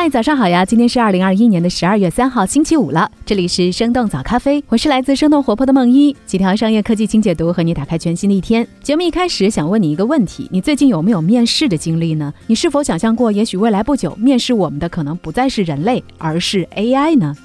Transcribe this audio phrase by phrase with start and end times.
[0.00, 0.64] 嗨，早上好呀！
[0.64, 3.10] 今天是二零二一年的十二月三号，星期五了。
[3.26, 8.66] 这里是生动早咖啡，我是来自生动活泼的梦一，几条商业科技轻解读，和你打开全新的一天。
[8.82, 12.32] 节目一开始想问你一个问题：你最近有没有面试的经历呢？
[12.46, 17.36] 你是否想象过，也许未来不久，面试我们的可能不再是人类，而是 AI 呢？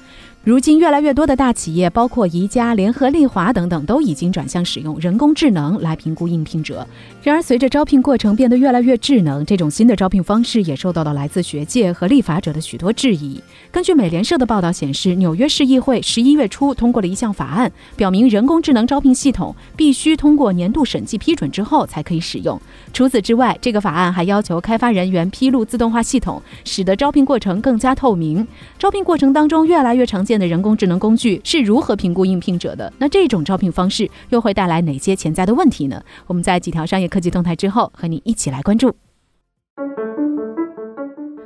[0.46, 6.86] 如今，越来越多的大企业，包括宜家、联合利华等等，都已经转向使用人工智能来评估应聘者。
[7.20, 13.42] 然而，随着招聘过程变得越来越智能，这种新的招聘方式也受到了来自学界和立法者的许多质疑。
[13.72, 22.56] 根据美联社的报道显示，纽约市议会十一月初通过了一项法案，表明人工智能招聘系统必须通过年度审计批准之后才可以使用。
[22.92, 28.46] 除此之外，这个法案还要求开发人员披露自动化系统，使得招聘过程更加透明。
[28.78, 30.35] 招聘过程当中越来越常见。
[30.38, 32.92] 的人工智能工具是如何评估应聘者的？
[32.98, 36.02] 那这种招聘方式又会带来哪些潜在的问题呢？
[36.26, 38.94] 我们在几条商业科技动态之后，和你一起来关注。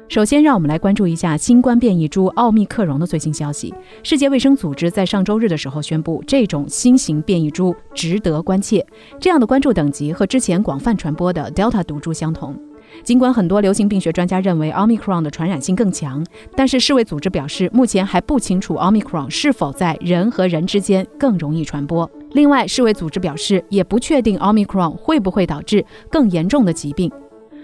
[0.09, 3.73] 首先，让我们来关注一下新冠变异株奥密克戎的最新消息。
[4.03, 8.85] 世界卫生组织在上周日的时候宣布，这种新型变异株值得关切。
[9.21, 12.61] 这样的关注等级和之前广泛传播的 Delta 毒株相同。
[13.03, 16.25] 尽管很多流行病学专家认为 Omicron 的传染性更强，
[16.57, 22.09] 但是世卫组织表示，目前还不清楚 Omicron 是否在人和人之间更容易传播。
[22.33, 27.11] 另外，世卫组织表示，也不确定 Omicron 会不会导致更严重的疾病。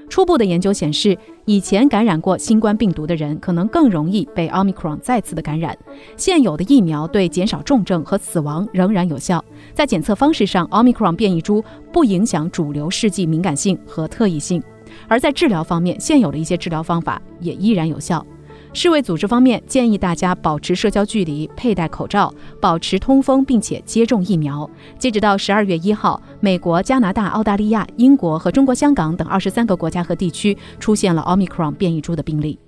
[0.08, 5.76] 初步的研究显示，以前感染过新冠病毒的人可能更容易被 Omicron 再次的感染。
[6.16, 9.44] 现有的疫苗对减少重症和死亡仍然有效。
[9.74, 14.62] 在检测方式上，Omicron 变异株不影响主流试剂敏感性和特异性。
[15.08, 18.24] 而在治疗方面，现有的一些治疗方法也依然有效。
[18.72, 22.30] 世卫组织方面建议大家保持社交距离、佩戴口罩、
[22.60, 24.68] 保持通风，并且接种疫苗。
[24.98, 32.58] 截止到十二月一号，美国、加拿大、澳大利亚、英国和中国香港等二十三个国家和地区出现了奥密克戎变异株的病例。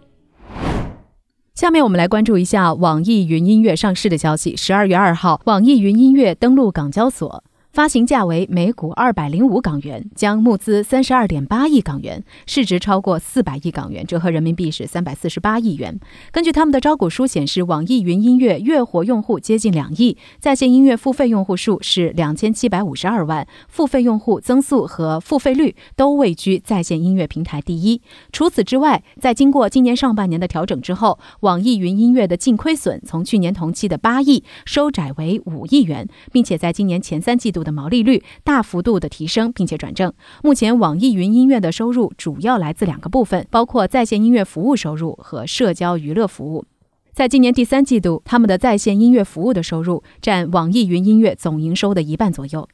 [1.54, 4.56] 下面我们来关注一下网易云音乐上市的消息。
[4.56, 7.44] 十二月二号，网易云音乐登陆港交所。
[7.78, 15.96] 发行价为每股二百零五港元，将募资三十二点八亿港元，市值超过四百亿港元，折合人民币是三百四十八亿元。
[16.32, 28.02] 根据他们的招股书显示，网易云音乐月活用户接近两亿，在线音乐付费用户数是两千七百五十二万，付费用户增速和付费率都位居在线音乐平台第一。
[28.32, 37.64] 除此之外，在经过今年上半年的调整之后，网易云音乐的净亏损从去年同期的八亿收窄为五亿元，并且在今年前三季度。
[37.68, 40.10] 的毛利率大幅度的提升，并且转正。
[40.42, 46.64] 目前，网易云音乐的收入主要来自两个部分，包括在线音乐服务收入和社交娱乐服务。
[47.12, 52.66] 在今年第三季度，他们的在线音乐服务的收入占网易云音乐总营收的一半左右。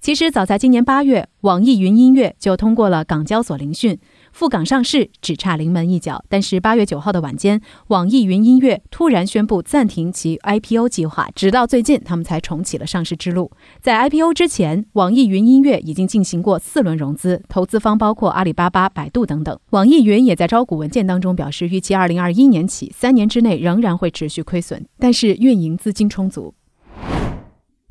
[0.00, 3.98] 其实，早在今年八月，网易云音乐就通过了港交所聆讯。
[4.34, 13.52] 赴港上市只差临门一脚，但是八月九号的晚间，网易云音乐突然宣布暂停其 IPO 计划，直到最近他们才重启了上市之路。
[13.80, 19.56] 在 IPO 之前，网易云音乐已经进行过四轮融资，投资方包括阿里巴巴、百度等等。
[19.70, 26.52] 网易云也在招股文件当中表示，预期二零二一年起三年之内仍然会持续亏损，但是运营资金充足。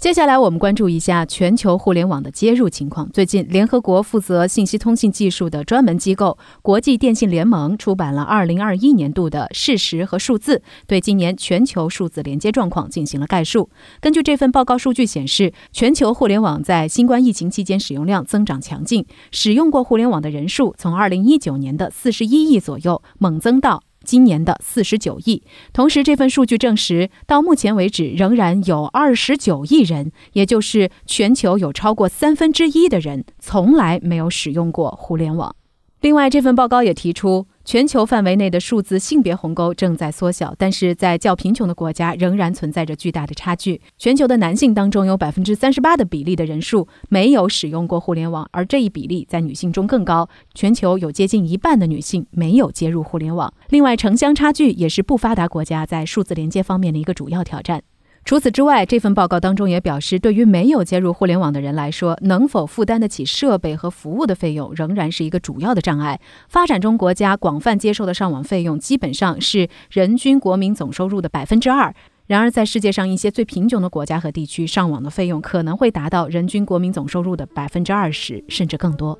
[0.03, 3.09] 接下来，我们关注一下全球互联网的接入情况。
[3.14, 13.69] 最近，联合国负责信息通信技术的专门机构国际电信联盟出版了2021年度的事实和数字，对今年全球数字连接状况进行了概述。
[14.02, 23.81] 根据这份报告数据显示，全球互联网在新冠疫情期间使用量增长强劲，使用过互联网的人数从2019年的41亿左右猛增到。
[24.03, 25.44] 今年的四十九亿。
[25.72, 35.56] 同时，这份数据证实，到目前为止，仍然有二十九亿人，也就是全球有超过三分之一的人，从来没有使用过互联网。
[36.02, 37.47] 另外，这份报告也提出。
[37.66, 43.81] 全球范围内的数字性别鸿沟正在缩小，但是在较贫穷的国家仍然存在着巨大的差距。
[43.98, 50.27] 全球的男性当中有百分之三十八的比例的人数没有使用过互联网，而这一比例在女性中更高。
[50.54, 53.54] 全球有接近一半的女性没有接入互联网。
[53.69, 57.81] 另外，城乡差距也是不发达国家在数字连接方面的一个主要挑战。
[58.25, 66.20] 除此之外，这份报告当中也表示，对于没有接入互联网的人来说，能否负担得起设备和服务的费用，仍然是一个主要的障碍。
[66.48, 71.94] 发展中国家广泛接受的上网费用，基本上是人均国民总收入的百分之二。
[72.25, 79.19] 然而，在世界上一些最贫穷的国家和地区，上网的费用可能会达到人均国民总收入的百分之二十，甚至更多。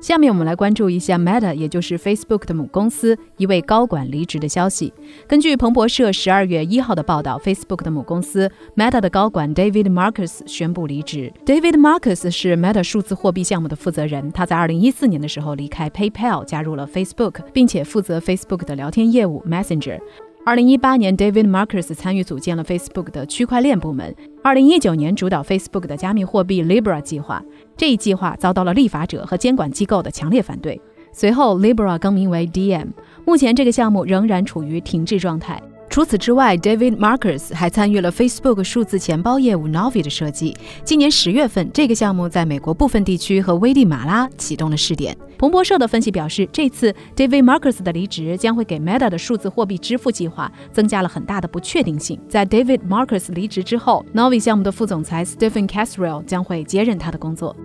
[0.00, 4.92] 下面我们来关注一下 Meta，也就是 Facebook 的母公司一位高管离职的消息。
[5.28, 11.30] 根据彭博社十二月一号的报道，Facebook 的母公司 Meta 的高管 David Marcus 宣布离职。
[11.44, 20.00] David Marcus 是 Meta 数字货币项目的负责人，他在二零一四年的时候离开 PayPal，加入了 Facebook，并且负责 Facebook 的聊天业务 Messenger。
[20.42, 24.14] 二零一八年，David Marcus 参与组建了 Facebook 的区块链部门。
[24.42, 27.42] 二零一九年，主导 Facebook 的加密货币 Libra 计划。
[27.76, 30.80] 这一计划遭到了立法者和监管机构的强烈反对。
[31.12, 32.88] 随后，Libra 更名为 DM。
[33.26, 35.60] 目前，这个项目仍然处于停滞状态。
[35.90, 40.56] 除此之外，David Marcus 还参与了 Facebook 数字钱包业务 Novi 的设计。
[40.84, 45.16] 今年十月份，这个项目在美国部分地区和危地马拉启动了试点。
[45.36, 52.20] 彭博社的分析表示，这次 David Marcus 的离职将会给 Meta 的数字货币支付计划增加了很大的不确定性。
[52.28, 57.56] 在 David Marcus 离职之后，Novi 项目的副总裁 Stephen Casrell 将会接任他的工作。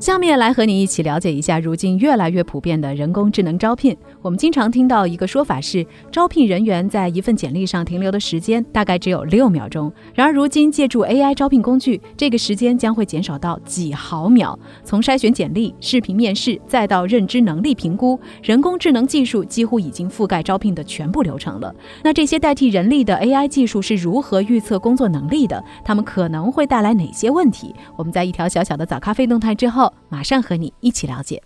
[0.00, 3.96] 下面来和你一起了解一下，如今越来越普遍的人工智能招聘。
[4.24, 9.92] 我们经常听到一个说法是，招聘人员在一份简历上停留的时间大概只有六秒钟。
[10.14, 14.58] 然而，如今借助 AI 招聘工具，这个时间将会减少到几毫秒。
[14.82, 21.74] 从筛选简历、视频面试，再到认知能力评估，人工智能技术几乎已经覆盖招聘的全部流程了。
[22.02, 25.62] 那这些代替人力的 AI 技术是如何预测工作能力的？
[25.84, 27.74] 它们可能会带来哪些问题？
[27.94, 29.92] 我们在一条小小的早咖啡动态之后。
[30.08, 31.42] 马上和你一起了解。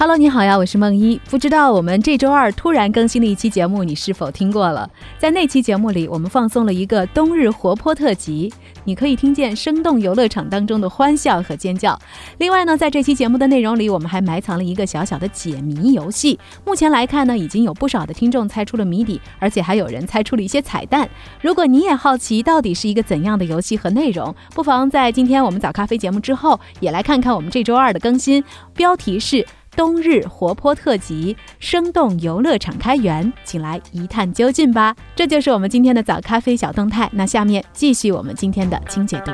[0.00, 1.20] Hello，你好呀，我是梦一。
[1.28, 4.88] 不知道我们这周二突然更新的一期节目，你是否听过了？
[5.18, 8.50] 在那期节目里，我们放送了一个冬日活泼特辑，
[8.84, 12.00] 你可以听见生动游乐场当中的欢笑和尖叫。
[12.38, 16.40] 另外呢，在这期节目的内容里，我们还埋藏了一个小小的解谜游戏。
[16.64, 21.06] 目前来看呢，已经有不少的听众猜出了谜底，而且还有人猜出了一些彩蛋。
[21.42, 28.42] 如果你也好奇到底是一个怎样的游戏和内容，不妨在今天我们早咖啡节目之后，也来看看我们这周二的更新。
[28.74, 29.46] 标题是。
[29.76, 34.94] 冬日活泼特辑，生动游乐场开园，请来一探究竟吧！
[35.16, 37.08] 这就是我们今天的早咖啡小动态。
[37.12, 39.32] 那下面继续我们今天的清解读。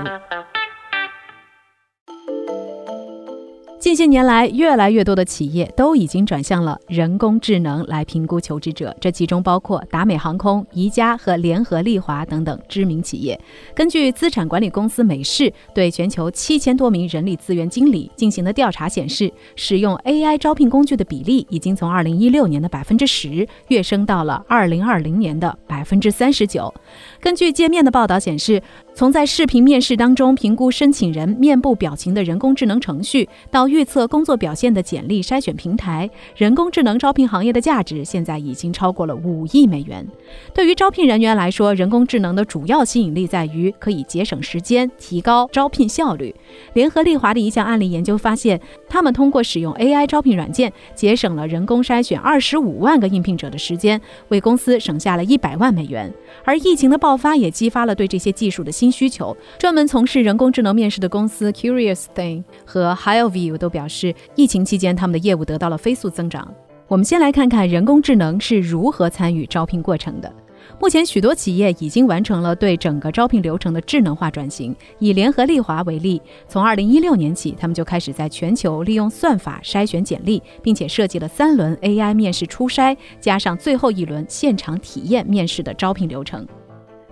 [3.87, 13.41] 近些年来，越来越多的企业都已经转向了人工智能来评估求职者，这其中包括达美航空、宜家和联合利华等等知名企业。
[13.77, 26.75] 根据资产管理公司美世对全球七千多名人力资源经理进行的调查显示，使用 AI 招聘工具的比例已经从二零一六年的百分之十跃升到了二零二零年的百分之三十九。
[27.21, 28.61] 根据界面的报道显示，
[28.97, 40.06] 从在视频面试当中评估申请人面部表情的人工智能程序，到预测工作表现的简历筛选平台，人工智能招聘行业的价值现在已经超过了五亿美元。
[40.55, 46.34] 对于招聘人员来说，人工智能的主要吸引力在于可以节省时间，提高招聘效率。
[46.73, 48.58] 联合利华的一项案例研究发现，
[48.88, 56.11] 他们通过使用 AI 招聘软件，节省了人工筛选二十五万个应聘者的时间，为公司省下了一百万美元。
[56.44, 59.37] 而疫情的爆发也激发了对这些技术的新需求。
[59.58, 63.67] 专门从事人工智能面试的公司 Curious Thing 和 Hireview 都。
[63.67, 66.55] 都表示，疫情期间他们的业务得到了飞速增长。
[66.87, 70.32] 我们先来看看人工智能是如何参与招聘过程的。
[70.79, 74.73] 目前，许多企业已经完成了对整个招聘流程的智能化转型。
[75.00, 86.47] 以联合利华为例，从2016年起，他们就开始在全球利用算法筛选简历，并且设计了三轮 AI 面试初筛，加上最后一轮现场体验面试的招聘流程。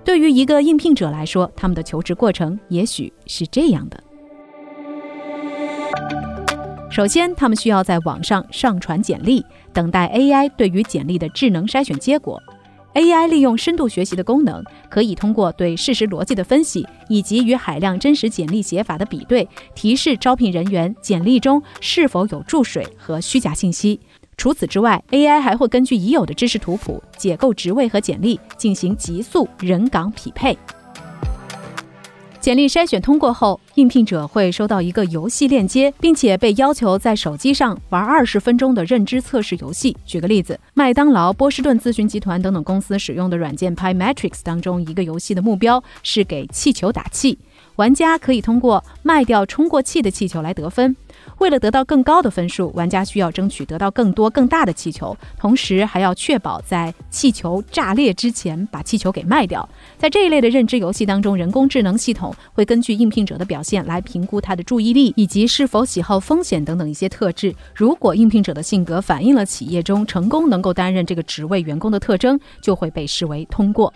[0.04, 4.03] 对于一个应聘者来说，他们的求职过程也许是这样的。
[6.94, 12.40] 首先，他们需要在网上上传简历，等待 AI 对于简历的智能筛选结果。
[12.94, 23.98] AI 利用深度学习的功能，可以通过对事实逻辑的分析以及与海量真实简历写法的比对，提示招聘人员简历中是否有注水和虚假信息。
[24.36, 30.56] 除此之外，AI 还会根据已有的知识图谱解构职位和简历，进行极速人岗匹配。
[32.44, 39.96] 简历筛选通过后，应聘者会收到一个游戏链接，并且被要求在手机上玩二十分钟的认知测试游戏。
[40.04, 47.38] 举个例子，麦当劳、波士顿咨询集团等等公司使用的软件 Pi Matrix 当中，一个游戏的目标是给气球打气，
[47.76, 50.94] 玩家可以通过卖掉充过气的气球来得分。
[51.38, 59.68] 为了得到更高的分数，玩家需要争取得到更多更大的气球，同时还要确保在气球炸裂之前把气球给卖掉。
[59.98, 67.54] 在这一类的认知游戏当中，人工智能系统会根据应聘者的表现来评估他的注意力以及是否喜好风险等等一些特质。
[67.74, 73.92] 如果应聘者的性格反映了企业中成功能够担任这个职位员工的特征，就会被视为通过。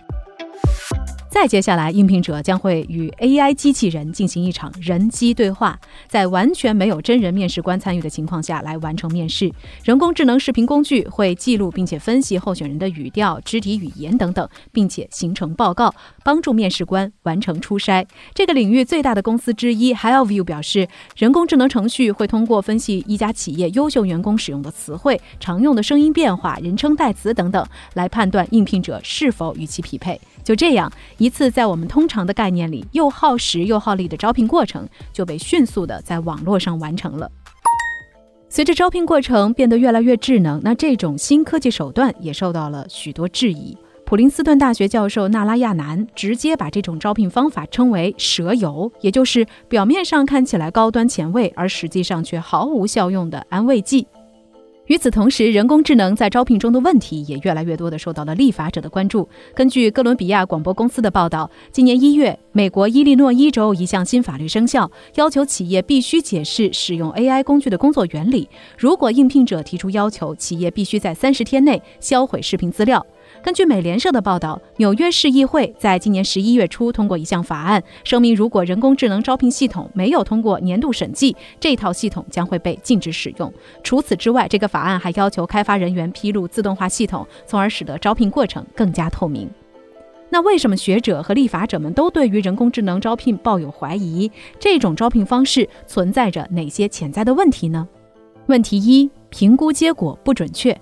[1.29, 9.49] 再接下来，应聘者将会与 AI 机器人进行一场人机对话，在完全没有真人面试官参与的情况下来完成面试。
[9.83, 15.93] 人工智能视频工具会记录并且分析候选人的语调、肢体语言等等，并且形成报告，
[16.23, 18.05] 帮助面试官完成初筛。
[18.33, 30.19] 这个领域最大的公司之一 Hireview 表示，人工智能程序会通过分析一家企业优秀员工使用的词汇、常用的声音变化、人称代词等等，来判断应聘者是否与其匹配。
[30.43, 37.29] 就这样，一次在我们通常的概念里又耗时又耗力的招聘过程，就被迅速的在网络上完成了。
[38.47, 43.77] 随着招聘过程变得越来越智能，那这种新科技手段也受到了许多质疑。
[44.05, 54.07] 普林斯顿大学教授纳拉亚南直接把这种招聘方法称为“蛇油”，也就是表面上看起来高端前卫，而实际上却毫无效用的安慰剂。
[54.89, 59.29] 与此同时，人工智能在招聘中的问题也越来越多地受到了立法者的关注。
[59.53, 68.49] 根据哥伦比亚广播公司的报道，今年一月，美国伊利诺伊州一项新法律生效，要求企业必须解释使用 AI 工具的工作原理。
[68.79, 73.05] 如果应聘者提出要求，企业必须在三十天内销毁视频资料。
[73.41, 83.51] 根据美联社的报道，纽约市议会在今年十一月初通过一项法案，声明如果人工智能招聘系统没有通过年度审计，这套系统将会被禁止使用。
[83.81, 89.49] 除此之外，这个法案还要求开发人员披露自动化系统，从而使得招聘过程更加透明。
[90.29, 94.29] 那为什么学者和立法者们都对于人工智能招聘抱有怀疑？
[94.59, 97.87] 这种招聘方式存在着哪些潜在的问题呢？
[98.47, 100.77] 问题一：评估结果不准确。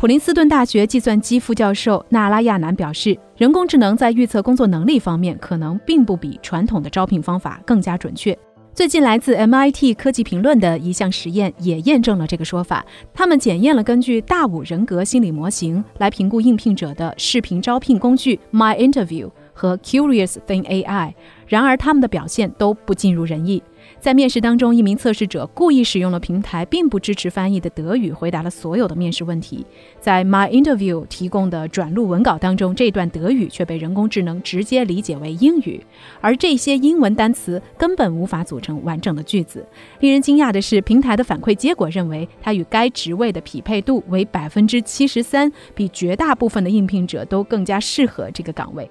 [0.00, 8.34] 普林斯顿大学计算机副教授纳拉亚南表示，人工智能在预测工作能力方面可能并不比传统的招聘方法更加准确。
[8.72, 12.82] 最近来自 MIT 科技评论的一项实验也验证了这个说法。
[13.12, 21.12] 他们检验了根据大五人格心理模型来评估应聘者的视频招聘工具 My Interview 和 Curious Thing AI，
[21.46, 23.62] 然而他们的表现都不尽如人意。
[24.00, 29.64] 在面试当中，一名测试者故意使用了平台并不支持翻译的德语，回答了所有的面试问题。
[30.00, 35.84] 在 My Interview 提供的转录文稿当中，这段德语却被人工智能直接理解为英语，
[36.22, 39.66] 而这些英文单词根本无法组成完整的句子。
[40.00, 48.90] 令人惊讶的是，平台的反馈结果认为，它与该职位的匹配度为百分之七十三，比绝大部分的应聘者都更加适合这个岗位。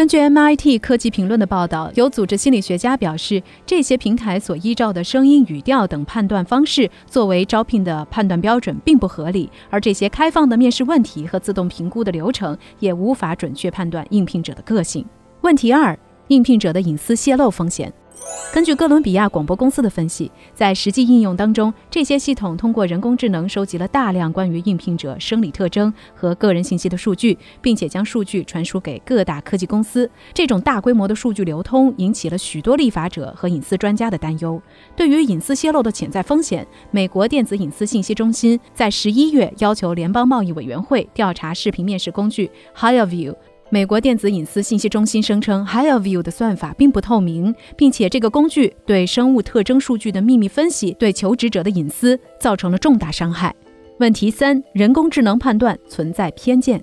[0.00, 15.04] 根据 MIT 科技评论的报道，有组织心理学家表示，这些平台所依照的声音、语调等判断方式作为招聘的判断标准并不合理，而这些开放的面试问题和自动评估的流程也无法准确判断应聘者的个性。
[15.42, 15.94] 问题二：
[16.28, 17.92] 应聘者的隐私泄露风险。
[18.52, 30.10] 根据哥伦比亚广播公司的分析，在实际应用当中，这些系统通过人工智能收集了大量关于应聘者生理特征和个人信息的数据，并且将数据传输给各大科技公司。
[30.34, 34.60] 这种大规模的数据流通引起了许多立法者和隐私专家的担忧。
[34.96, 43.36] 对于隐私泄露的潜在风险，美国电子隐私信息中心在十一月要求联邦贸易委员会调查视频面试工具 HireVue。
[43.72, 53.54] 美国电子隐私信息中心声称，Hireview 的算法并不透明，并且这个工具对生物特征数据的秘密分析对求职者的隐私造成了重大伤害。
[53.98, 56.82] 问题三：人工智能判断存在偏见。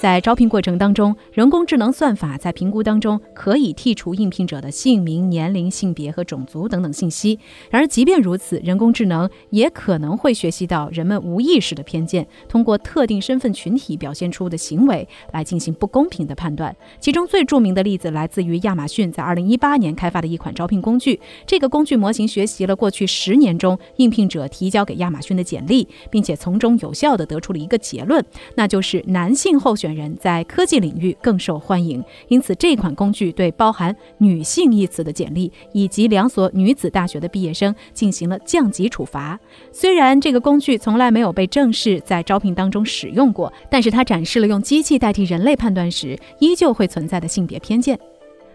[0.00, 7.38] 在招聘过程当中，人工智能算法在评估当中可以剔除应聘者的姓名、年龄、性别和种族等等信息。
[7.68, 16.74] 然而，即便如此，人工智能也可能会学习到人们无意识的偏见，通过特定身份群体表现出的行为来进行不公平的判断。
[16.98, 21.20] 其中最著名的例子来自于亚马逊在2018年开发的一款招聘工具。
[21.44, 29.89] 这个工具模型学习了过去十年中应聘者提交给亚马逊的简历，并且从中有效地得出了一个结论，那就是男性候选。
[29.94, 39.38] 人在科技领域更受欢迎，因此这款工具对包含“女性”一词的简历以及两所女子大学的毕业生进行了降级处罚。
[39.72, 47.98] 虽然这个工具从来没有被正式在招聘当中使用过，但是它展示了用机器代替人类判断时依旧会存在的性别偏见。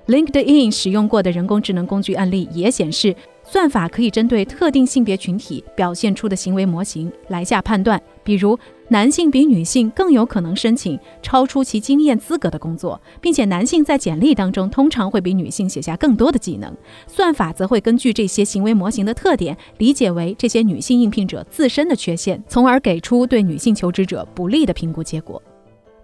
[0.08, 3.16] LinkedIn 使用过的人工智能工具案例也显示，
[3.46, 8.58] 算法可以针对特定性别群体表现出的行为模型来下判断，比如。
[8.90, 16.72] 男性比女性更有可能申请超出其经验资格的工作，并且男性在简历当中通常会比女性写下更多的技能。
[17.08, 25.42] 算法则会根据这些行为模型的特点，理解为这些女性应聘者自身的缺陷，从而给出对女性求职者不利的评估结果。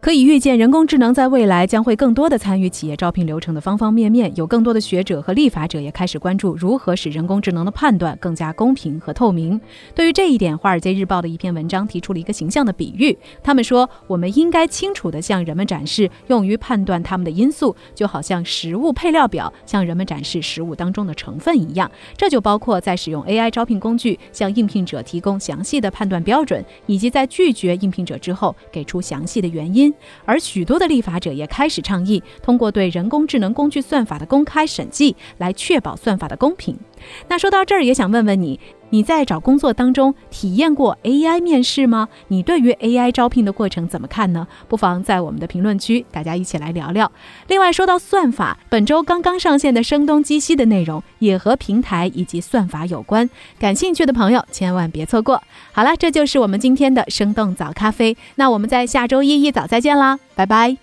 [0.01, 4.35] 可以预见，人工智能在未来将会更多的参与企业招聘流程的方方面面。
[4.35, 9.61] 有更多的学者和立法者也开始关注如何使人工智能的判断更加公平和透明。
[9.93, 13.15] 对于这一点，《华尔街日报》的一篇文章提出了一个形象的比喻。
[13.43, 21.89] 他们说，我们应该清楚地向人们展示用于判断他们的因素，就好像食物配料表向人们展示食物当中的成分一样。
[22.17, 29.90] 这就包括在使用 AI 招聘工具向应聘者提供详细的判断标准，以及在拒绝应聘者之后给出详细的原因。
[30.25, 36.77] 而许多的立法者也开始倡议，通过对人工智能工具算法的公开审计，来确保算法的公平。
[37.27, 42.09] 那说到这儿，也想问问你，你在找工作当中体验过 AI 面试吗？
[42.27, 44.47] 你对于 AI 招聘的过程怎么看呢？
[44.67, 47.11] 不妨在我们的评论区，大家一起来聊聊。
[47.47, 53.29] 另外，说到算法，本周刚刚上线的声东击西的内容也和平台以及算法有关，
[53.59, 55.41] 感兴趣的朋友千万别错过。
[55.71, 58.15] 好了，这就是我们今天的生动早咖啡。
[58.35, 60.77] 那我们在下周一一早再见啦，拜拜。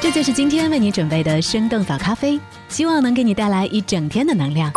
[0.00, 4.70] 这就是今天为你准备的生动早咖啡，希望能给你带来一整天的能量。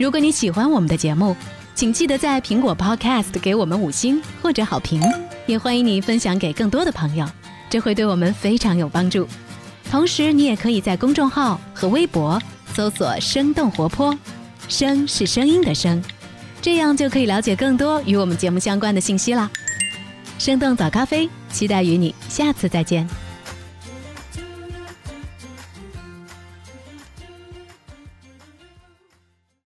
[0.00, 1.36] 如果你喜欢我们的节目，
[1.74, 4.98] 请记得在苹果 Podcast 给我们五星或者好评，
[5.44, 7.26] 也欢迎你分享给更多的朋友，
[7.68, 9.28] 这会对我们非常有帮助。
[9.90, 12.40] 同时，你也可以在公众号和微博
[12.72, 14.18] 搜索“生动活泼”，
[14.70, 16.02] 声是声音的声，
[16.62, 19.50] 这样就可以了解更多与我们节目相关的信息啦。
[20.38, 23.06] 生动早咖啡，期待与你下次再见。